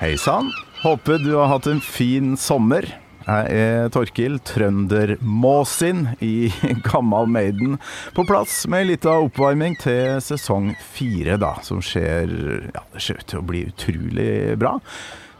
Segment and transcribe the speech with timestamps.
[0.00, 0.46] Hei sann.
[0.80, 2.86] Håper du har hatt en fin sommer.
[3.26, 6.48] Jeg er Torkil, trønder Måsin i
[6.86, 7.74] Gammal Maiden.
[8.16, 12.32] På plass med ei lita oppvarming til sesong fire, da, som skjer
[12.70, 14.30] Ja, det ser ut til å bli utrolig
[14.62, 14.78] bra.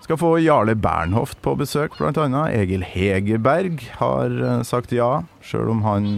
[0.05, 2.53] Skal få Jarle Bernhoft på besøk, annet.
[2.53, 6.13] Egil Hegerberg har eh, sagt ja, sjøl om han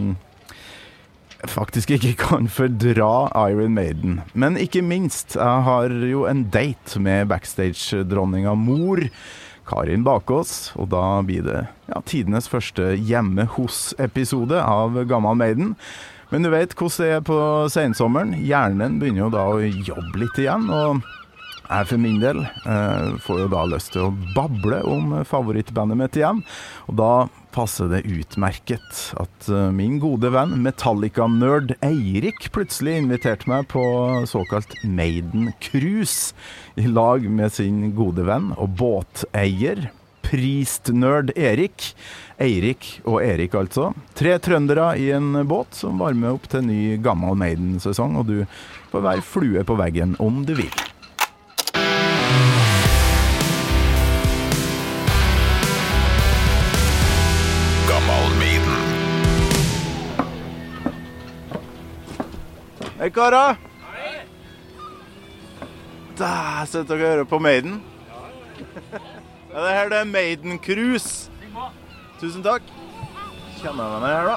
[1.50, 4.20] faktisk ikke kan fordra Iron Maiden.
[4.34, 9.02] Men ikke minst, jeg har jo en date med backstage-dronninga mor.
[9.66, 15.76] Karin Bakås, og da blir det ja, tidenes første hjemme hos-episode av Gammal Maiden.
[16.32, 18.34] Men du vet hvordan det er på sensommeren.
[18.42, 20.70] Hjernen begynner jo da å jobbe litt igjen.
[20.72, 21.02] og
[21.72, 26.18] jeg for min del eh, får jo da lyst til å bable om favorittbandet mitt
[26.18, 26.42] igjen.
[26.90, 27.12] Og da
[27.52, 33.82] passer det utmerket at eh, min gode venn Metallica-nerd Eirik plutselig inviterte meg på
[34.28, 36.32] såkalt Maiden Cruise
[36.80, 39.90] i lag med sin gode venn og båteier.
[40.22, 41.90] Priest-nerd Erik.
[42.40, 43.90] Eirik og Erik, altså.
[44.16, 48.38] Tre trøndere i en båt som varmer opp til ny Gammal Maiden-sesong, og du
[48.94, 50.91] får være flue på veggen om du vil.
[63.02, 63.56] Hei, karer.
[66.14, 67.80] Der sitter dere og hører på Maiden.
[69.50, 71.30] Ja, det her det er Maiden Cruise.
[72.20, 72.62] Tusen takk.
[73.58, 74.36] Kjenner jeg meg her, da?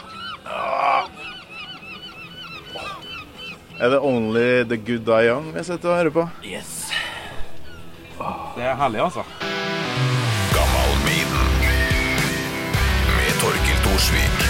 [3.77, 6.25] Er det Only the Good Die Young vi sitter og hører på?
[6.41, 6.84] Yes.
[8.55, 9.23] Det er herlig, altså.
[10.55, 11.49] Gammalmiden
[13.17, 14.45] Med Torkil Thorsvik.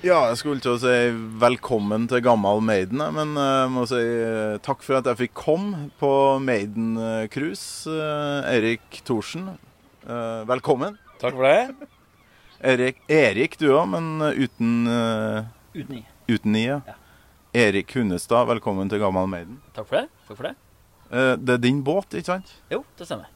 [0.00, 0.92] Ja, jeg skulle til å si
[1.42, 5.90] velkommen til Gammal Maiden, men jeg må si eh, takk for at jeg fikk komme
[6.00, 7.84] på Maiden eh, Cruise.
[7.90, 9.50] Eh, Erik Thorsen,
[10.06, 10.96] eh, velkommen.
[11.20, 11.90] Takk for det.
[12.72, 14.08] Erik, Erik du òg, men
[14.38, 16.02] uten, eh, Uten i.
[16.32, 16.64] uten i.
[16.70, 16.80] Ja.
[16.88, 16.96] Ja.
[17.50, 19.56] Erik Hunnestad, velkommen til Gammal Maiden.
[19.74, 20.04] Takk for det.
[20.28, 20.52] Takk for det.
[21.10, 22.50] Eh, det er din båt, ikke sant?
[22.70, 23.26] Jo, det stemmer.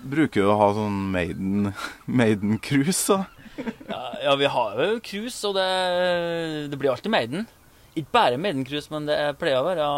[0.00, 1.74] Bruker du å ha sånn Maiden,
[2.20, 3.26] Maiden Cruise, da?
[3.90, 5.66] Ja, ja vi har jo cruise, og det,
[6.72, 7.44] det blir alltid Maiden.
[7.92, 9.88] Ikke bare Maiden-cruise, men det pleier å være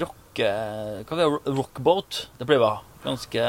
[0.00, 0.16] rock...
[0.40, 1.26] Hva er det?
[1.58, 2.22] rockboat.
[2.38, 3.42] Det pleier å være Ganske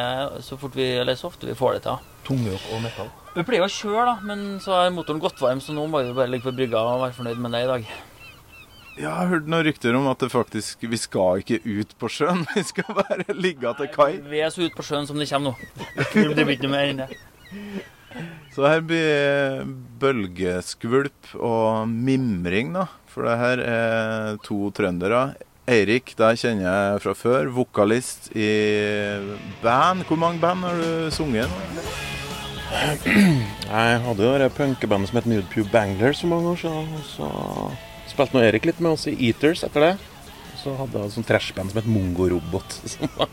[0.44, 2.10] så fort vi, eller så ofte vi får det til.
[2.28, 3.08] Tungrock og metall.
[3.38, 6.12] Vi pleier å kjøre, da, men så er motoren godt varm, så nå må vi
[6.18, 7.88] bare ligge på brygga og være fornøyd med det i dag.
[8.96, 12.08] Ja, jeg har hørt noen rykter om at det faktisk Vi skal ikke ut på
[12.12, 14.14] sjøen, vi skal bare ligge til kai.
[14.24, 16.04] Vi er så ute på sjøen som det kommer nå.
[16.14, 17.10] Det blir ikke noe mer enn det.
[18.56, 19.66] Så her blir
[20.00, 22.86] bølgeskvulp og mimring, da.
[23.12, 25.26] For det her er to trøndere.
[25.68, 27.50] Eirik, der kjenner jeg fra før.
[27.52, 28.48] Vokalist i
[29.64, 30.06] band.
[30.08, 31.52] Hvor mange band har du sunget?
[31.52, 31.86] nå?
[33.66, 36.88] Jeg hadde jo det punkebandet som het Nude Pew Bangler så mange år siden.
[37.08, 37.28] Så
[38.16, 39.94] spilte nå Erik litt med oss i Eaters etter det.
[40.62, 42.78] Så hadde jeg sånn trashband som het Mongo Robot.
[42.90, 43.30] som var-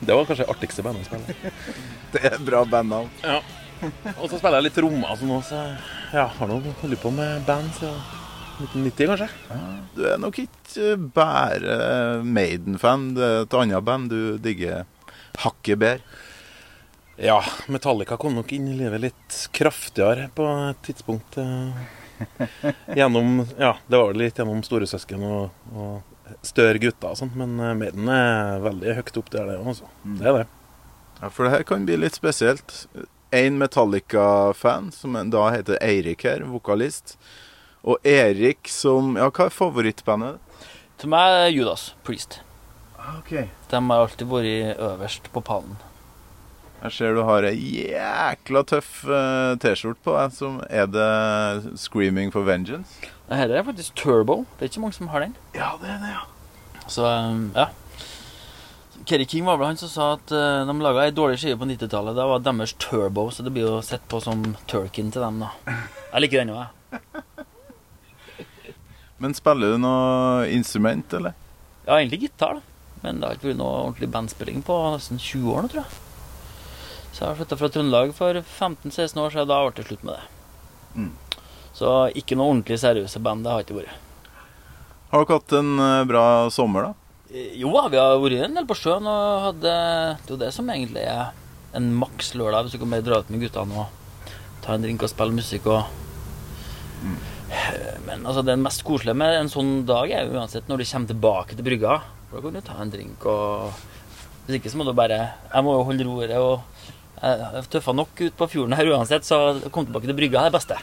[0.00, 1.54] Det var kanskje det artigste bandet å spille.
[2.12, 3.08] Det er bra bandnavn.
[3.24, 3.38] Ja.
[4.16, 5.56] Og så spiller jeg litt trommer og nå også.
[5.56, 7.98] så Ja, har nå holdt på med band siden
[8.56, 9.26] 1990, kanskje.
[9.96, 11.74] Du er nok ikke bare
[12.24, 13.10] Maiden-fan.
[13.18, 14.86] Det er et annet band du digger
[15.42, 16.22] hakket bedre.
[17.20, 17.38] Ja,
[17.72, 21.36] Metallica kom nok inn i livet litt kraftigere på et tidspunkt.
[22.98, 27.74] Gjennom Ja, det var litt gjennom storesøsken og, og større gutter og sånn, men eh,
[27.78, 29.90] Maiden er veldig høyt opp der, det òg, altså.
[30.18, 30.46] Det er det.
[31.20, 32.74] Ja, For det her kan bli litt spesielt.
[33.34, 37.16] En Metallica-fan, som da heter Eirik her, vokalist.
[37.86, 40.42] Og Erik som Ja, hva er favorittbandet?
[41.00, 42.40] Til meg er Judas Priest.
[43.18, 43.32] Ok.
[43.70, 45.76] De har alltid vært øverst på pallen.
[46.82, 47.56] Jeg ser du har ei
[47.88, 50.34] jækla tøff uh, T-skjorte på deg.
[50.36, 51.08] Som er det
[51.80, 53.00] 'Screaming for Vengeance'?
[53.26, 54.44] Dette er faktisk turbo.
[54.58, 55.34] Det er ikke mange som har den.
[55.56, 56.22] Ja, det er det, ja.
[56.86, 57.66] Så um, ja.
[59.06, 61.68] Kerry King var vel han som sa at uh, de laga ei dårlig skive på
[61.72, 62.14] 90-tallet.
[62.14, 65.48] Da var deres turbo, så det blir jo sett på som Turkin til dem, da.
[66.12, 66.70] Jeg liker den òg, jeg.
[69.22, 71.32] Men spiller du noe instrument, eller?
[71.86, 72.62] Ja, egentlig gitar, da.
[73.02, 76.05] Men det har ikke vært noe ordentlig bandspilling på nesten 20 år nå, tror jeg.
[77.16, 79.48] Så jeg flytta fra Trøndelag for 15-16 år siden.
[79.48, 80.24] Da ble det slutt med det.
[81.00, 81.12] Mm.
[81.76, 83.46] Så ikke noe ordentlig seriøse band.
[83.46, 83.94] Det har ikke vært.
[85.12, 87.20] Har dere hatt en eh, bra sommer, da?
[87.32, 89.72] Eh, Jo da, vi har vært en del på sjøen og hadde
[90.26, 91.30] Det er jo det som egentlig er
[91.78, 94.34] en maks lørdag, hvis du kan bare dra ut med guttene og
[94.64, 95.82] ta en drink og spille musikk og
[98.06, 101.10] Men altså, det mest koselige med en sånn dag er jo uansett når du kommer
[101.12, 101.98] tilbake til brygga,
[102.32, 103.84] da kan du ta en drink og
[104.46, 105.20] Hvis ikke så må du bare
[105.52, 106.84] Jeg må jo holde roret og
[107.22, 110.50] Jeg tøffa nok ut på fjorden her uansett, så å komme tilbake til brygga er
[110.50, 110.76] det beste.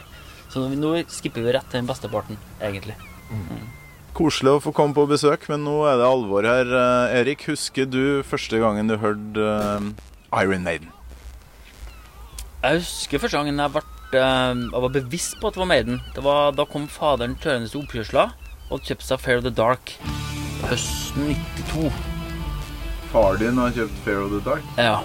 [0.50, 2.96] Så nå, skipper vi rett til den beste parten, egentlig.
[4.14, 6.68] Koselig å få komme på besøk, men nå er det alvor her.
[6.80, 9.88] Eh, Erik, husker du første gangen du hørte uh,
[10.42, 10.92] Iron Maiden?
[12.62, 13.82] Jeg husker første gangen jeg, ble,
[14.14, 15.98] eh, jeg var bevisst på at det var Maiden.
[16.14, 18.28] Det var, da kom faderen kjørende til oppkjørsla
[18.70, 19.98] og kjøpte seg Fair of the Dark
[20.68, 21.90] høsten 92.
[23.12, 24.64] Far din har kjøpt Fair of the Dark.
[24.80, 25.02] Ja.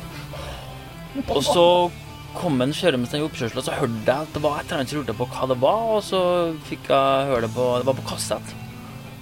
[1.35, 1.65] Og så
[2.37, 4.81] kom en kjørende med seg i og så hørte jeg at det var et eller
[4.81, 6.19] annet som lurte på hva det var, og så
[6.69, 8.53] fikk jeg høre det på Det var på kassett.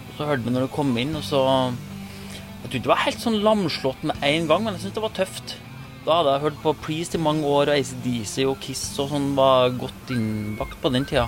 [0.09, 1.41] Og så hørte vi når det kom inn, og så
[2.63, 5.15] Jeg tror det var helt sånn lamslått med en gang, men jeg syntes det var
[5.15, 5.55] tøft.
[6.03, 9.33] Da hadde jeg hørt på Priest i mange år, og ACDC og Kiss og sånn
[9.37, 11.27] var godt innbakt på den tida.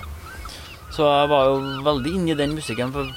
[0.92, 3.08] Så jeg var jo veldig inne i den musikken, for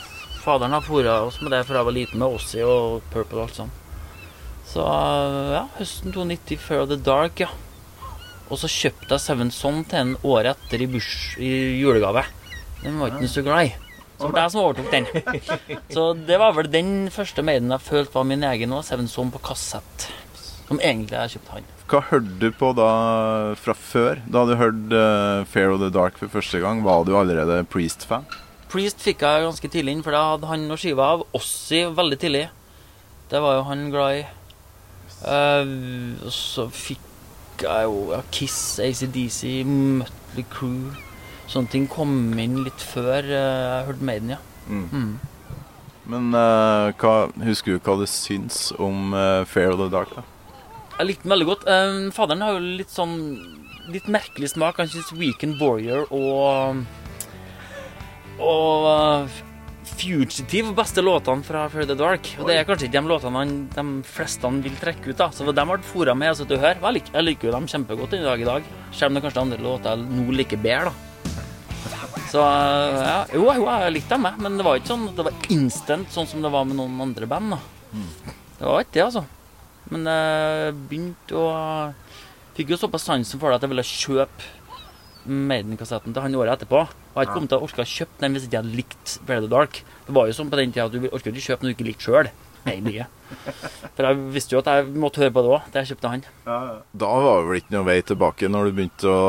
[0.44, 3.48] faderen har fora oss med det fra jeg var liten, med Ossie og Purple og
[3.48, 3.83] alt sånt.
[4.74, 4.84] Så
[5.54, 7.52] ja, høsten 290 Fair of the Dark, ja.
[8.50, 12.26] Og så kjøpte jeg Seven Son til en året etter i, bush, i julegave.
[12.82, 13.76] Den var ikke så glad i.
[14.18, 15.08] Så det var jeg som overtok den.
[15.94, 18.84] Så det var vel den første Maiden jeg følte var min egen òg.
[18.88, 20.10] Seven Son på kassett.
[20.68, 21.72] Som egentlig jeg kjøpte han.
[21.92, 22.90] Hva hørte du på da
[23.60, 24.22] fra før?
[24.26, 28.26] Da du hørte uh, Fair of the Dark for første gang, var du allerede Priest-fan?
[28.74, 32.18] Priest fikk jeg ganske tidlig inn, for da hadde han noe skive av Ossie veldig
[32.24, 32.48] tidlig.
[33.30, 34.24] Det var jo han glad i.
[35.24, 40.92] Og så fikk jeg jo ja, Kiss, ACDC, Mutley Crew.
[41.48, 44.40] Sånne ting kom inn litt før uh, jeg hørte Maiden, ja.
[44.68, 45.20] Mm.
[46.10, 49.16] Men uh, hva, husker du hva du syns om
[49.48, 50.12] Fair of the Dark?
[50.16, 50.26] da?
[50.98, 51.64] Jeg likte den veldig godt.
[52.16, 53.16] Faderen har jo litt sånn
[53.92, 54.78] Litt merkelig smak.
[54.80, 56.86] Han syns Weekend Warrior og
[58.40, 59.28] Og
[59.84, 62.28] Fugitive beste låtene fra Fair the Dark.
[62.40, 65.18] Og det er kanskje ikke de låtene han, de fleste vil trekke ut.
[65.20, 66.80] da Så de ble fora med altså, du å høre.
[66.80, 68.70] Jeg liker, jeg liker jo dem kjempegodt den dag i dag.
[68.92, 70.94] Selv om det kanskje er andre låter jeg nå liker bedre.
[70.94, 74.44] da Så ja, jo, jo, jeg likte dem, jeg.
[74.48, 77.30] Men det var ikke sånn Det var instant, sånn som det var med noen andre
[77.30, 77.58] band.
[77.58, 77.62] da
[78.60, 79.26] Det var ikke det, altså.
[79.92, 81.48] Men jeg begynte å
[82.54, 84.52] Fikk jo såpass sansen for det at jeg ville kjøpe
[85.26, 86.84] Maiden-kassetten til han året etterpå.
[87.14, 88.78] Og jeg har ikke kommet til å orke å kjøpe den hvis ikke jeg hadde
[88.80, 89.84] likt Fair the Dark.
[90.08, 91.90] Det var jo sånn på den tida at du orker ikke kjøpe noe du ikke
[91.92, 92.32] likte sjøl.
[92.64, 96.24] For jeg visste jo at jeg måtte høre på det òg, da jeg kjøpte han.
[96.46, 99.26] Da var det vel ikke noe vei tilbake når du begynte å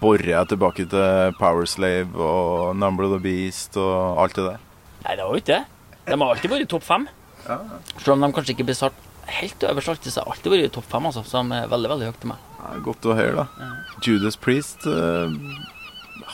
[0.00, 4.64] bore tilbake til Powerslave og Number of the Beast og alt det der?
[5.04, 5.62] Nei, det var jo ikke det.
[6.06, 7.08] De har alltid vært i topp fem.
[7.46, 9.04] Selv om de kanskje ikke blir satt
[9.36, 11.24] helt øverst, alltid, så har alltid vært i topp fem, altså.
[11.26, 12.44] Så de er veldig, veldig høye til meg.
[12.60, 13.70] Ja, godt å høre, da.
[14.06, 15.34] Judas Priest eh,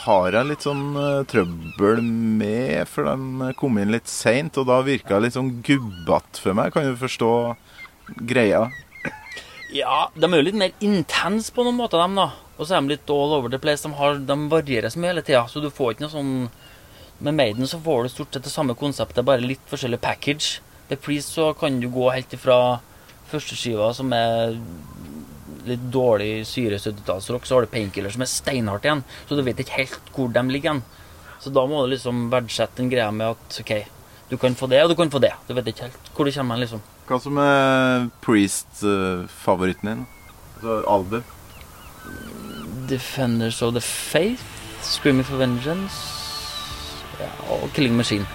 [0.02, 4.80] har jeg litt sånn uh, trøbbel med, for de kom inn litt seint, og da
[4.86, 6.72] virka litt sånn gubbete for meg.
[6.74, 7.32] Kan du forstå
[8.28, 8.66] greia?
[9.72, 12.28] Ja, de er jo litt mer intense på noen måter, dem da.
[12.58, 13.86] Og så er de litt all over the place.
[13.86, 16.34] De, har, de varierer så mye hele tida, så du får ikke noe sånn
[17.22, 20.58] Med Maiden så får du stort sett det samme konseptet, bare litt forskjellig package.
[20.88, 22.80] Med Please så kan du gå helt ifra
[23.30, 24.56] førsteskiva, som er
[25.68, 29.04] litt dårlig syre 70-tallsrock, så har du Painkiller, som er steinhardt igjen.
[29.28, 30.84] Så du vet ikke helt hvor de ligger igjen.
[31.42, 33.74] Så da må du liksom verdsette den greia med at OK,
[34.30, 35.32] du kan få det, og du kan få det.
[35.48, 36.82] Du vet ikke helt hvor det kommer hen, liksom.
[37.08, 40.04] Hva som er Priest-favoritten din?
[40.56, 41.24] Altså album?
[42.88, 44.44] Defenders of the Faith,
[44.82, 45.94] Screaming for Vengeance
[47.20, 48.26] ja, og Killing Machine.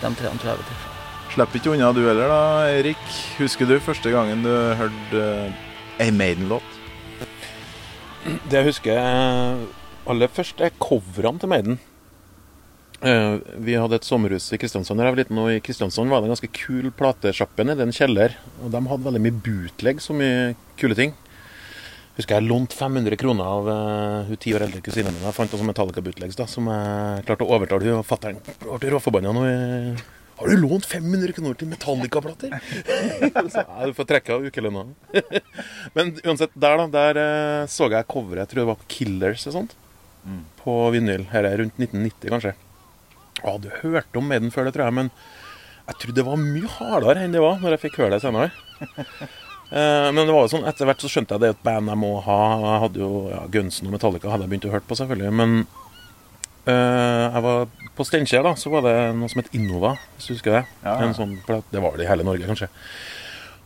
[0.00, 0.88] De tre tror jeg vet.
[1.30, 2.42] Slipper ikke unna du heller, da,
[2.74, 3.02] Erik.
[3.38, 5.69] Husker du første gangen du hørte uh,
[6.00, 6.78] ei Maiden-låt?
[8.50, 9.62] Det jeg husker eh,
[10.10, 11.78] aller først, er coverne til Maiden.
[13.00, 16.20] Eh, Vi hadde et sommerhus i Kristiansand da jeg var liten, og i Kristiansand var
[16.20, 18.36] det en ganske kul platesjappe nede i en kjeller.
[18.60, 21.16] Og de hadde veldig mye bootleg, så mye kule ting.
[22.18, 25.22] Husker jeg lånte 500 kroner av uh, hun ti år eldre kusina mi.
[25.24, 28.40] Jeg fant noen Metallica bootlegs da, som jeg klarte å overtale hun og fatter'n.
[28.66, 29.44] Ble råforbanna nå.
[29.48, 30.02] eh,
[30.40, 32.54] Har du lånt 500 kroner til Metallica-plater?
[33.30, 34.86] Ja, du får trekke av ukelønna.
[35.96, 39.56] Men uansett, der da, der eh, så jeg coveret, jeg tror det var Killers og
[39.58, 39.74] sånt,
[40.62, 41.26] på vinyl.
[41.34, 42.54] Her er rundt 1990, kanskje.
[43.40, 45.12] Jeg hadde hørt om Maiden før det, tror jeg, men
[45.90, 48.50] jeg trodde det var mye hardere enn det var når jeg fikk høre det senere.
[49.70, 51.92] Eh, men det var jo sånn, etter hvert så skjønte jeg det er et band
[51.92, 52.38] jeg må ha.
[52.58, 55.30] Jeg hadde jo ja, Gunsen og Metallica hadde jeg begynt å høre på, selvfølgelig.
[55.38, 55.52] Men
[56.68, 60.58] jeg var på Steinkjer, da, så var det noe som het Innova, hvis du husker
[60.58, 60.64] det.
[60.84, 60.98] Ja.
[61.04, 62.70] En sånn, det var det i hele Norge, kanskje.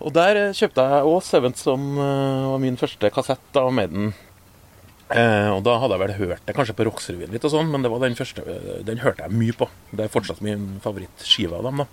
[0.05, 4.13] Og der eh, kjøpte jeg òg Seventh, som eh, var min første kassett av Maiden.
[5.15, 7.85] Eh, og da hadde jeg vel hørt det kanskje på Rocksrevyen litt og sånn, men
[7.85, 9.69] det var den første eh, Den hørte jeg mye på.
[9.93, 11.89] Det er fortsatt min favorittskive av dem, da.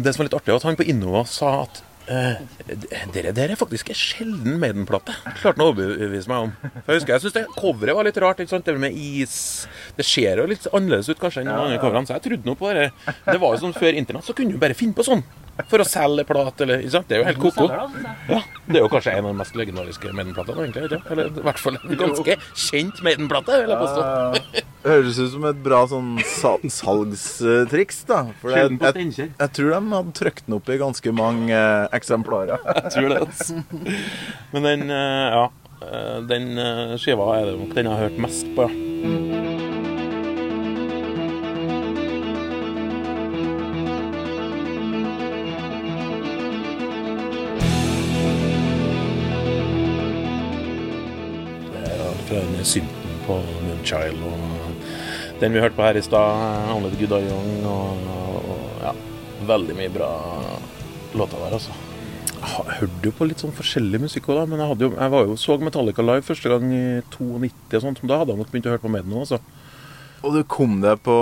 [0.00, 2.40] Det som var litt artig, var at han på Innova sa at eh,
[3.14, 5.14] dere dere er faktisk en sjelden Maiden-plate.
[5.40, 6.54] Klarte han å overbevise meg om.
[6.60, 8.40] For jeg husker, jeg syns coveret var litt rart.
[8.40, 8.64] ikke sant?
[8.64, 9.66] Det med is
[9.96, 12.06] Det ser jo litt annerledes ut kanskje enn de andre coverne.
[12.08, 12.90] så jeg trodde nå på det.
[13.26, 15.24] Det var jo sånn før internett, så kunne du bare finne på sånn.
[15.68, 17.08] For å selge plate, eller ikke sant?
[17.10, 17.66] Det er jo helt ko-ko.
[18.30, 18.40] Ja,
[18.70, 20.86] det er jo kanskje en av de mest legendariske Maiden-platene, egentlig.
[20.88, 21.00] ikke?
[21.12, 24.64] Eller i hvert fall en ganske kjent Maiden-plate, vil jeg påstå.
[24.86, 28.22] Høres ut som et bra sånn sal salgstriks, da.
[28.40, 32.62] For jeg, jeg, jeg tror de hadde trykt den opp i ganske mange eh, eksemplarer.
[32.80, 33.20] Jeg tror det.
[33.26, 33.60] Altså.
[34.54, 35.44] Men den, eh, ja.
[35.84, 38.70] eh, Den eh, skiva er det nok den jeg har hørt mest på.
[38.70, 39.49] ja.
[52.30, 54.42] Fra denne synten på Moonchild og
[55.40, 58.02] den vi hørte på her i stad, Only the Good Are Young, og,
[58.52, 58.90] og ja,
[59.48, 60.10] veldig mye bra
[61.16, 61.74] låter der, altså.
[62.40, 65.12] Jeg hørte jo på litt sånn forskjellig musikk òg, da, men jeg, hadde jo, jeg
[65.14, 66.84] var jo så Metallica live første gang i
[67.16, 69.40] 92 og sånt, men da hadde jeg nok begynt å høre på Maiden òg, altså.
[70.20, 71.16] Og du kom deg på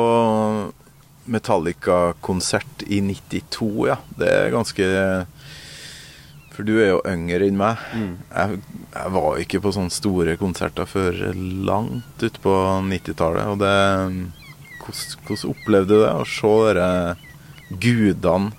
[1.31, 4.00] Metallica-konsert i 92, ja.
[4.19, 4.91] Det er ganske
[6.59, 7.79] For du er jo yngre enn meg.
[7.95, 8.57] Jeg,
[8.91, 11.15] jeg var ikke på sånne store konserter før
[11.69, 12.55] langt utpå
[12.88, 13.53] 90-tallet.
[13.53, 13.75] Og det
[14.83, 16.88] hvordan, hvordan opplevde du det å se dere
[17.79, 18.50] gudene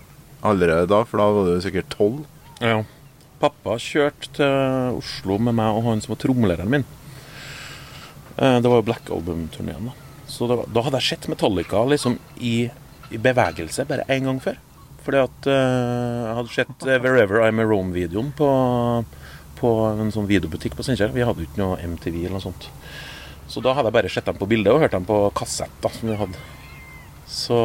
[0.48, 1.02] allerede da?
[1.04, 2.22] For da var du sikkert tolv.
[2.64, 2.78] Ja.
[3.44, 6.88] Pappa kjørte til Oslo med meg og han som var trommelæreren min.
[8.38, 9.98] Eh, Det var jo Black Album-turneen, da.
[10.30, 12.70] Så var, da hadde jeg sett Metallica liksom i,
[13.12, 14.56] i bevegelse bare én gang før.
[15.10, 18.50] Fordi at eh, jeg hadde sett eh, Wherever I'm a Rome-videoen på,
[19.58, 21.16] på en sånn videobutikk på Steinkjer.
[21.16, 22.68] Vi hadde jo ikke noe MTV eller noe sånt.
[23.50, 25.74] Så da hadde jeg bare sett dem på bildet og hørt dem på kassett.
[25.82, 26.46] da, som vi hadde.
[27.26, 27.58] Så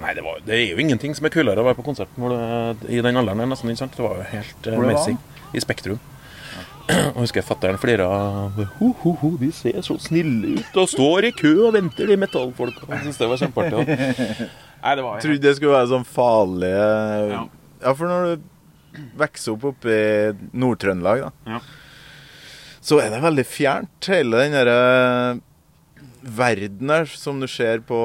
[0.00, 2.88] Nei, det, var, det er jo ingenting som er kulere å være på konsert du,
[2.88, 3.44] i den alderen.
[3.44, 4.00] der, nesten, ikke sant?
[4.00, 5.20] Det var jo helt uh, det amazing.
[5.52, 6.00] I Spektrum.
[7.12, 8.08] Og husker jeg fatter'n flira.
[8.80, 12.16] Ho, ho, ho, de ser så snille ut og står i kø og venter, de
[12.24, 12.88] metallfolka.
[12.88, 14.52] Jeg synes det var kjempeartig.
[14.82, 16.88] Nei, det var helt Trodde det skulle være sånn farlige
[17.32, 17.44] Ja.
[17.84, 21.60] ja, for når du vokser opp oppe i Nord-Trøndelag, da, Ja.
[22.82, 25.40] så er det veldig fjernt, hele den derre
[26.22, 27.96] verden der som du ser på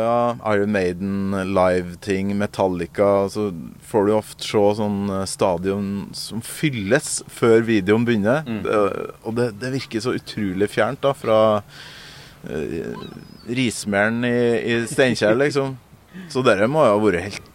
[0.00, 3.28] ja, Iron Maiden, live-ting, Metallica.
[3.30, 3.50] Så
[3.86, 8.42] får du ofte se sånn eh, stadion som fylles før videoen begynner.
[8.64, 8.80] Det,
[9.22, 13.06] og det, det virker så utrolig fjernt da, fra uh,
[13.46, 14.34] rismelen i,
[14.72, 15.76] i Steinkjer, liksom.
[16.32, 17.50] Så dere må jo ha vært helt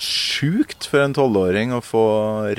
[0.00, 2.04] sjukt for en tolvåring å få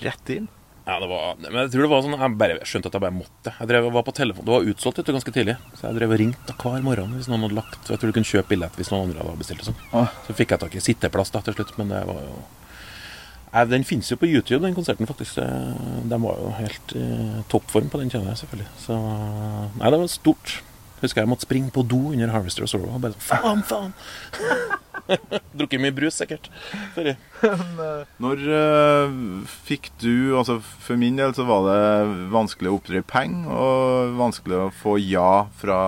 [0.01, 0.49] rett inn.
[0.81, 3.13] Ja, det var, men jeg tror det var sånn Jeg bare skjønte at jeg bare
[3.13, 3.51] måtte.
[3.53, 6.13] Jeg drev, var på telefon, Det var utsolgt vet du, ganske tidlig, så jeg drev
[6.15, 8.89] og ringte hver morgen hvis noen hadde lagt Jeg tror du kunne kjøpe billett hvis
[8.91, 9.67] noen andre hadde bestilt.
[9.67, 9.77] sånn.
[9.93, 10.09] Ah.
[10.25, 12.33] Så fikk jeg tak i sitteplass da til slutt, men det var jo
[13.53, 15.37] jeg, Den finnes jo på YouTube, den konserten, faktisk.
[15.37, 17.05] Den var jo helt i
[17.51, 18.69] toppform på den kjenner jeg, selvfølgelig.
[18.81, 18.97] Så
[19.77, 20.57] Nei, det var stort.
[21.01, 23.93] Husker jeg måtte springe på do under Harvester og Sorrow og bare sånn Faen, faen!
[25.57, 26.47] Drukket mye brus, sikkert.
[26.95, 27.15] Sorry.
[28.21, 29.15] Når uh,
[29.65, 31.79] fikk du Altså For min del så var det
[32.31, 35.81] vanskelig å oppdrive penger, og vanskelig å få ja fra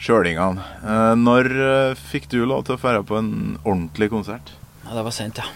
[0.00, 0.62] sjølingene.
[0.84, 4.54] Uh, når uh, fikk du lov til å dra på en ordentlig konsert?
[4.86, 5.50] Ja, det var sent, ja.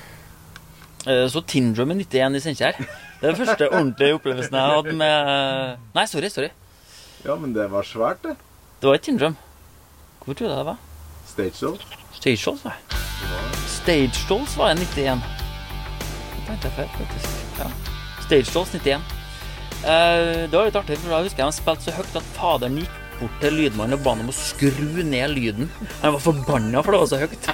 [1.06, 2.76] Eh, Så Tindrum i 91 i Steinkjer.
[3.20, 6.50] Det er den første ordentlige opplevelsen jeg hadde med Nei, sorry, sorry.
[7.24, 8.34] Ja, men det var svært, det.
[8.80, 9.36] Det var et Tindrum.
[10.24, 10.80] Hvor tror du det var?
[11.26, 11.84] Stage Dolls.
[12.12, 12.98] Stage Dolls, var det.
[13.72, 15.22] Stage Dolls var jeg 91.
[16.34, 17.38] Det tenkte jeg feil, faktisk.
[17.60, 17.70] Ja.
[18.26, 19.14] Stage Dolls 91.
[19.84, 22.78] Uh, det var litt artig, for da husker jeg han spilte så høyt at faderen
[22.82, 25.72] gikk bort til lydmannen og ba ham om å skru ned lyden.
[26.02, 27.50] Han var forbanna for det var så høyt.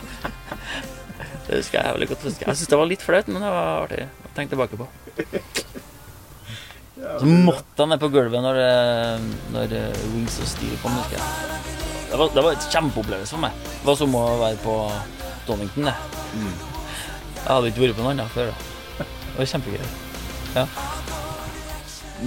[1.47, 2.27] Det husker jeg veldig godt.
[2.31, 4.87] Jeg syns det var litt flaut, men det var artig å tenke tilbake på.
[7.01, 11.17] Så måtte han ned på gulvet når, eh, når eh, Wings og Steel kom, husker
[11.17, 11.61] jeg.
[12.11, 13.65] Det var, det var et kjempeopplevelse for meg.
[13.71, 14.77] Det var som å være på
[15.47, 15.95] Donington, det.
[17.41, 18.51] Jeg hadde ikke vært på noen annen før.
[18.51, 19.07] da.
[19.31, 19.91] Det var kjempegøy.
[20.59, 20.67] Ja.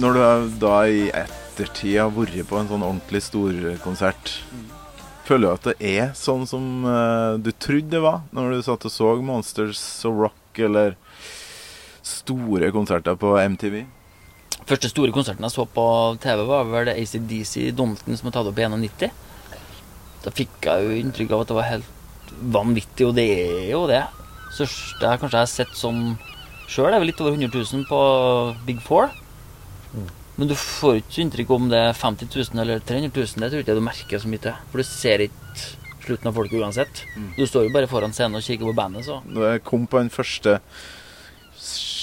[0.00, 4.32] Når du da i ettertid har vært på en sånn ordentlig storkonsert,
[5.28, 8.88] føler du at det er sånn som uh, du trodde det var når du satt
[8.88, 10.98] og så Monsters og Rock eller
[12.04, 13.84] store konserter på MTV?
[14.64, 15.84] Første store konserten jeg så på
[16.22, 19.10] TV, var vel ACDC i som har tatt opp i 91.
[20.24, 23.82] Da fikk jeg jo inntrykk av at det var helt vanvittig, og det er jo
[23.90, 24.00] det.
[24.54, 26.00] Største jeg kanskje har sett sånn
[26.70, 28.00] sjøl, er vel litt over 100 000 på
[28.64, 29.12] Big Four.
[30.34, 33.44] Men du får ikke inntrykk om det er 50 000 eller 300 000.
[33.44, 34.56] Det tror jeg ikke du merker så mye til.
[34.72, 35.68] For du ser ikke
[36.04, 37.04] slutten av folket uansett.
[37.36, 40.00] Du står jo bare foran scenen og kikker på bandet, så Da jeg kom på
[40.02, 40.58] den første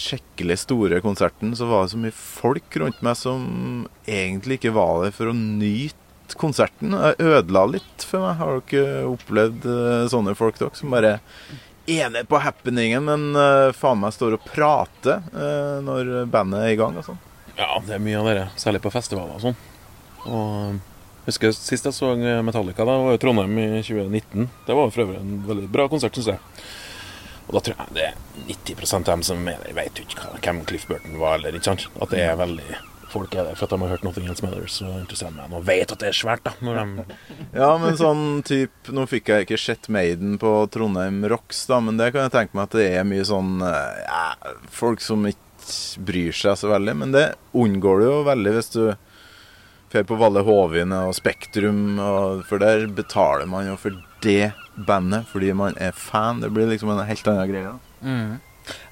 [0.01, 3.43] skikkelig store konserten, så var det så mye folk rundt meg som
[4.09, 5.97] egentlig ikke var der for å nyte
[6.39, 6.95] konserten.
[6.95, 8.37] Jeg ødela litt for meg.
[8.39, 11.17] Har dere opplevd eh, sånne folk, dere, som bare
[12.11, 16.79] med på happeningen, men eh, faen meg står og prater eh, når bandet er i
[16.79, 17.19] gang og sånn?
[17.57, 19.59] Ja, det er mye av det, særlig på festivaler og sånn.
[20.31, 22.13] Og husker sist jeg så
[22.45, 24.47] Metallica, da var jo Trondheim i 2019.
[24.67, 26.63] Det var for øvrig en veldig bra konsert, syns jeg.
[27.47, 30.63] Og da tror jeg det er 90% av dem som er der, vet ikke hvem
[30.69, 31.89] Cliff Burton var, eller ikke sant.
[32.01, 32.79] At det er veldig
[33.11, 35.65] Folk er der for at de har hørt Nothing Else Matters og interesserer meg og
[35.67, 36.53] vet at det er svært, da.
[36.63, 37.03] De
[37.59, 41.99] Ja, men sånn typ Nå fikk jeg ikke sett Maiden på Trondheim Rocks, da, men
[41.99, 45.41] det kan jeg tenke meg at det er mye sånn eh, ja, Folk som ikke
[46.07, 46.95] bryr seg så veldig.
[47.03, 48.83] Men det unngår du jo veldig hvis du
[49.91, 55.27] drar på Valle Hovin og Spektrum, og, for der betaler man jo for det bandet
[55.31, 56.41] fordi man er fan.
[56.41, 57.73] Det blir liksom en helt annen greie.
[57.73, 58.07] da.
[58.07, 58.39] mm.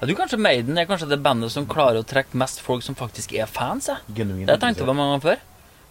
[0.00, 2.96] Ja, du, kanskje Maiden er kanskje det bandet som klarer å trekke mest folk som
[2.98, 3.86] faktisk er fans.
[3.88, 4.02] Jeg.
[4.18, 5.44] Genuine, Det har jeg tenkt over mange ganger før.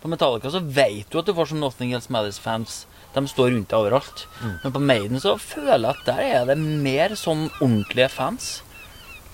[0.03, 2.83] På Metallica så vet du at du får som Nothing Else Matters-fans.
[3.15, 4.25] De står rundt deg overalt.
[4.63, 8.59] Men på Maiden så føler jeg at der er det mer sånn ordentlige fans.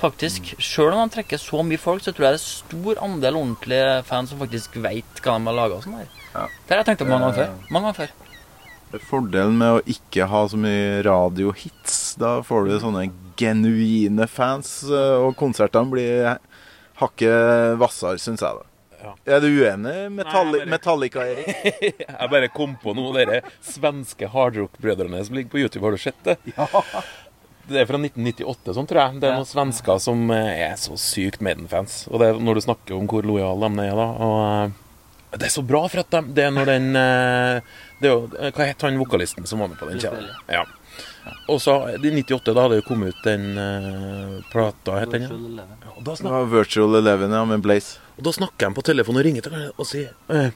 [0.02, 0.52] Faktisk.
[0.60, 4.04] Sjøl om de trekker så mye folk, så tror jeg det er stor andel ordentlige
[4.10, 5.78] fans som faktisk vet hva de har laga.
[5.86, 6.02] Sånn.
[6.36, 6.46] Ja.
[6.68, 7.72] Det har jeg tenkt på mange ganger før.
[7.72, 9.02] Mange ganger før.
[9.10, 11.96] Fordelen med å ikke ha så mye radiohits.
[12.22, 13.08] Da får du sånne
[13.40, 16.38] genuine fans, eh, og konsertene blir
[17.02, 18.62] hakket hvassere, syns jeg.
[18.62, 18.72] da.
[19.06, 19.12] Ja.
[19.36, 22.00] Er du uenig, Metalli Nei, bare- Metallica, Erik?
[22.08, 25.84] Jeg bare kom på noe av dere svenske hardrock-brødrene som ligger på YouTube.
[25.86, 26.38] Har du sett det?
[27.66, 29.20] Det er fra 1998, sånn tror jeg.
[29.24, 32.04] Det er noen svensker som eh, er så sykt Maiden-fans.
[32.12, 34.08] Og det er når du snakker om hvor lojale de er, da.
[34.28, 34.82] Og eh,
[35.36, 38.28] det er så bra, for at de, det er når den eh, det er jo,
[38.56, 40.00] Hva het han vokalisten som var med på den?
[40.04, 40.30] kjeden?
[40.52, 40.64] Ja.
[41.50, 45.26] Og så i 98, da hadde jo kommet ut den uh, plata, het den?
[45.26, 45.94] Ja.
[45.96, 47.98] Og da Det ja, Virtual Eleven, ja, med Blaze.
[48.18, 50.52] og da snakker de på telefonen og ringer til hverandre og sier eh,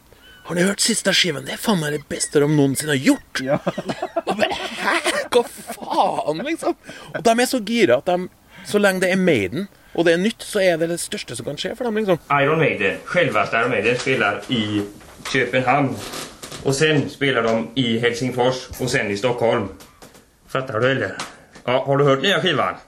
[0.49, 1.43] Har ni hørt siste skiven?
[1.45, 3.41] Det er faen meg det beste de noensinne har gjort!
[3.45, 3.59] Ja.
[4.25, 4.93] bare, Hæ?
[5.29, 6.73] Hva faen, liksom?
[7.11, 8.23] Og de er så gira at de,
[8.65, 11.45] så lenge det er Maiden, og det er nytt, så er det det største som
[11.45, 12.17] kan skje for dem, liksom.
[12.33, 14.81] Iron Maiden, selveste Iron Maiden spiller i
[15.29, 15.91] København.
[16.65, 19.69] Og sen spiller de i Helsingfors og sen i Stockholm.
[20.49, 21.13] Fattar du eller?
[21.61, 22.83] Ja, har du hørt nye skiven?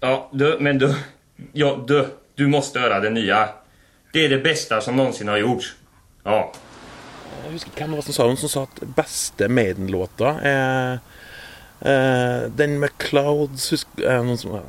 [0.00, 0.88] Ja, du, men du,
[1.52, 1.98] ja, du,
[2.32, 3.44] du måste høre den nye.
[4.14, 5.74] Det er det beste som noensinne har gjorts.
[6.24, 6.40] Ja.
[7.44, 11.04] Jeg husker hvem det var som sa som sa at beste Maiden-låta er
[11.84, 14.60] Uh, den med Clouds husk, uh, som,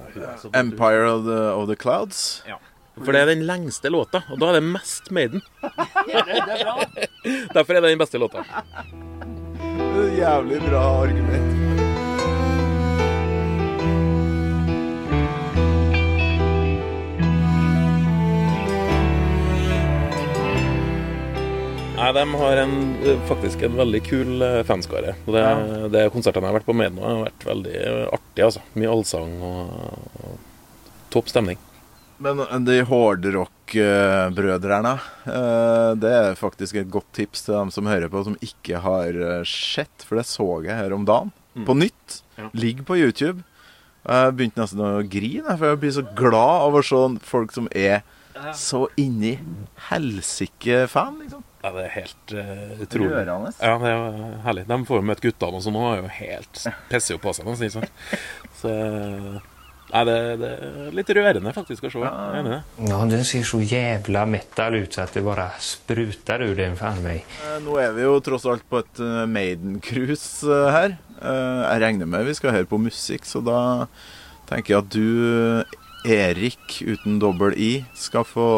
[0.52, 2.44] Empire of the, of the Clouds.
[2.48, 2.58] Ja.
[2.98, 5.44] For det er den lengste låta, og da er det mest Maiden.
[7.56, 8.44] Derfor er det den beste låta.
[10.18, 11.75] Jævlig bra argument.
[22.06, 25.16] Nei, De har en, eh, faktisk en veldig kul eh, fanskare.
[25.26, 25.42] Det,
[25.90, 27.80] det Konsertene jeg har vært på med nå, har vært veldig
[28.14, 28.44] artig.
[28.46, 28.62] altså.
[28.78, 29.74] Mye allsang og,
[30.22, 30.38] og
[31.16, 31.58] topp stemning.
[32.22, 32.38] Men
[32.68, 34.94] de hardrock-brødrene,
[35.34, 39.10] eh, det er faktisk et godt tips til dem som hører på, som ikke har
[39.10, 40.06] eh, sett.
[40.06, 41.34] For det så jeg her om dagen.
[41.66, 42.22] På nytt.
[42.38, 42.54] Ja.
[42.54, 43.42] Ligger på YouTube.
[44.06, 47.66] Jeg begynte nesten å grine, for jeg blir så glad av å se folk som
[47.74, 48.04] er
[48.54, 49.40] så inni
[49.90, 51.42] helsike fan, liksom.
[51.66, 53.10] Ja, Det er helt uh, utrolig.
[53.16, 53.52] Rørende.
[53.58, 54.68] Ja, det er jo herlig.
[54.70, 57.50] De får jo møte guttene også nå, er jo helt Pisser jo på seg.
[57.50, 57.92] Nesten, sånn.
[58.62, 58.74] Så
[59.86, 62.00] Nei, det, det er litt rørende faktisk å se.
[62.02, 62.88] Jeg er enig i det.
[62.90, 67.22] Ja, den ser så jævla metal ut så det bare spruter ur den faen mig.
[67.46, 70.98] Eh, Nå er vi jo tross alt på et eh, Maiden-cruise her.
[71.22, 73.60] Eh, Jeg regner med vi skal høre på musikk, så da
[74.50, 78.50] tenker jeg at du, Erik uten dobbel i, skal få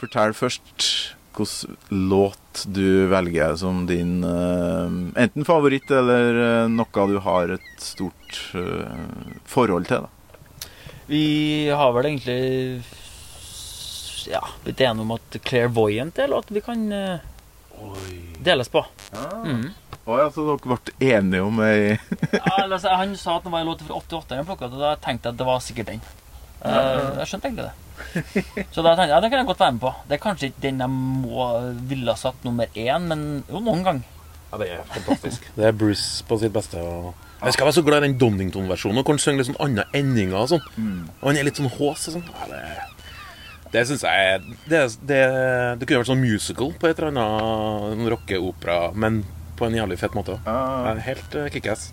[0.00, 7.18] fortelle først hvilken låt du velger som din eh, enten favoritt eller eh, noe du
[7.18, 10.06] har et stort eh, forhold til.
[10.06, 10.68] da.
[11.06, 12.82] Vi har vel egentlig
[14.30, 16.86] ja, blitt enige om at Clairvoyant er låt vi kan
[18.40, 18.84] deles på.
[19.44, 19.72] Mm.
[20.04, 21.94] Å ja, så dere ble enige om ei
[22.60, 25.34] altså, han sa at det var en låt fra 88, han og da tenkte jeg
[25.34, 26.04] at det var sikkert den.
[26.64, 27.83] Eh, jeg skjønte egentlig det.
[28.74, 29.92] Så da tenkte jeg ja, det kan jeg godt være med på.
[30.08, 31.48] Det er kanskje ikke den jeg må
[31.90, 34.00] ville ha satt nummer én, men jo, noen gang.
[34.52, 35.46] Ja, Det er fantastisk.
[35.58, 36.80] Det er Bruce på sitt beste.
[36.80, 39.02] Og jeg skal være så glad i den Donington-versjonen.
[39.02, 40.68] Og han synger litt sånn andre endinger og sånn.
[41.20, 42.28] Og han er litt sånn hås og sånn.
[42.30, 42.62] Ja, det
[43.74, 45.20] det syns jeg er det, det,
[45.80, 49.24] det kunne vært sånn musical på et eller annet sånn rockeopera, men
[49.58, 50.36] på en jævlig fet måte.
[50.46, 51.88] Er helt uh, kickass.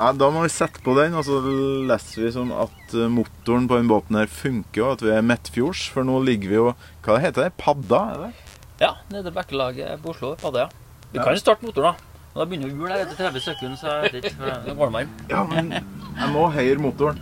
[0.00, 3.66] Ja, da må vi sette på den, og så leser vi som at eh, motoren
[3.68, 5.82] på den båten her funker, og at vi er midtfjords.
[5.92, 6.70] For nå ligger vi jo
[7.04, 7.50] Hva heter det?
[7.60, 8.00] Padda?
[8.14, 8.54] Er det?
[8.80, 10.32] Ja, nede Bekkelaget på Oslo.
[10.40, 11.02] Padda, ja.
[11.12, 12.08] Vi kan starte motoren, da.
[12.30, 14.36] Men Da begynner hjulet etter 30 sekunder, så jeg vet ikke.
[14.38, 15.12] for Det meg.
[15.28, 17.20] Ja, men jeg må høyere motoren.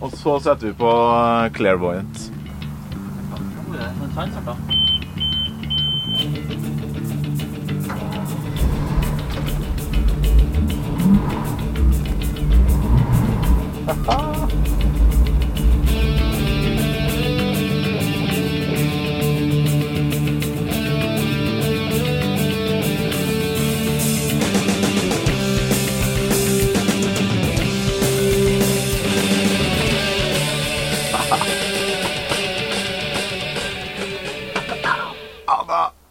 [0.00, 2.28] Og så setter vi på eh, Clairvoyant.
[3.74, 4.89] Ta en sant, da.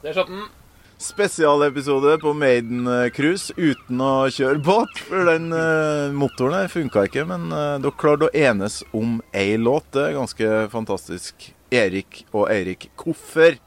[0.02, 0.59] Der er den.
[1.20, 3.18] Spesialepisode på Maiden eh,
[3.58, 5.02] uten å kjøre båt.
[5.04, 9.58] For den eh, motoren her funka ikke, men eh, dere klarte å enes om ei
[9.60, 9.90] låt.
[9.92, 11.50] Det er ganske fantastisk.
[11.76, 13.60] Erik og Eirik Koffer,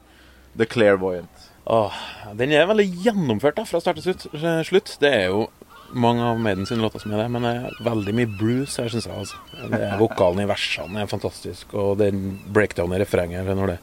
[0.57, 1.45] The Clairvoyant.
[1.69, 2.01] Åh,
[2.41, 4.17] den er veldig gjennomført da, fra start til
[4.65, 4.95] slutt.
[5.05, 5.45] Det er jo
[5.93, 8.89] mange av Maiden sine låter som er det, men det er veldig mye blues her,
[8.89, 9.27] syns jeg.
[9.27, 9.45] Altså.
[9.61, 13.81] Det er Vokalen i versene er fantastisk, og den breakdown i refrenget når det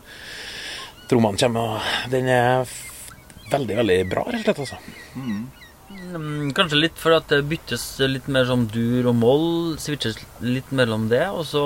[1.07, 2.81] trommene kommer, den er
[3.53, 4.63] veldig, veldig bra, rett og slett.
[4.65, 4.79] altså.
[5.17, 9.51] Mm, Kanskje litt for at det byttes litt mer som dur og moll.
[9.83, 11.65] Switches litt mellom det, og så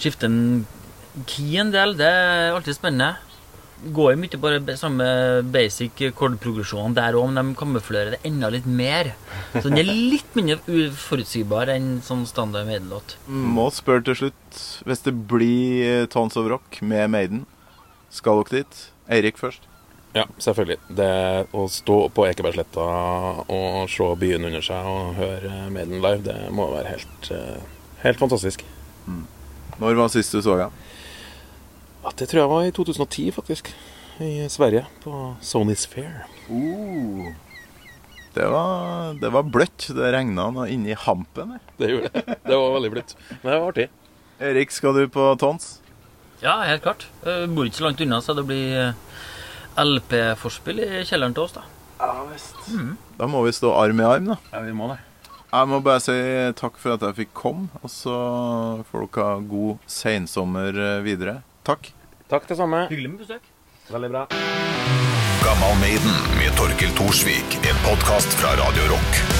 [0.00, 0.66] skifter en
[1.30, 1.96] key en del.
[1.98, 3.16] Det er alltid spennende.
[3.96, 5.06] Går jo mye bare samme
[5.54, 9.14] basic kordprogresjon der òg, men de kamuflerer det enda litt mer.
[9.54, 13.16] Så den er litt mindre uforutsigbar enn sånn standard Maiden-låt.
[13.30, 17.46] Må spørre til slutt, hvis det blir Tons of Rock med Maiden,
[18.12, 18.84] skal dere dit?
[19.10, 19.64] Eirik først.
[20.16, 20.78] Ja, selvfølgelig.
[20.98, 21.10] Det
[21.54, 22.86] å stå på Ekebergsletta
[23.46, 27.60] og se byen under seg og høre Maiden live, det må være helt, eh,
[28.02, 28.64] helt fantastisk.
[29.80, 30.74] Når var sist du så ham?
[32.02, 33.70] Ja, det tror jeg var i 2010, faktisk.
[34.20, 36.26] I Sverige, på Sony's Fair.
[36.50, 37.30] Uh,
[38.34, 39.86] det, var, det var bløtt.
[39.96, 41.54] Det regna noe inni hampen.
[41.78, 42.36] Det gjorde det.
[42.44, 43.14] Det var veldig bløtt.
[43.40, 43.86] Men det var artig.
[44.40, 45.78] Erik, skal du på Tons?
[46.40, 47.06] Ja, helt klart.
[47.24, 49.09] Jeg bor ikke så langt unna, så det blir eh,
[49.84, 51.66] LP-forspill i kjelleren til oss, da.
[52.00, 52.56] Ja visst.
[53.20, 54.36] Da må vi stå arm i arm, da.
[54.52, 55.00] Ja, vi må det.
[55.50, 56.14] Jeg må bare si
[56.60, 58.14] takk for at jeg fikk komme, og så
[58.92, 61.40] får dere ha god seinsommer eh, videre.
[61.66, 61.90] Takk.
[62.30, 62.84] Takk det samme.
[62.92, 63.50] Hyggelig med besøk.
[63.90, 64.24] Veldig bra.
[65.42, 67.58] Gammal Maiden med Torkil Thorsvik.
[67.66, 69.39] En podkast fra Radio Rock.